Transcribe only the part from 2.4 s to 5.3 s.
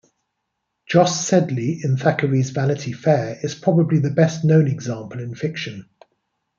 "Vanity Fair" is probably the best known example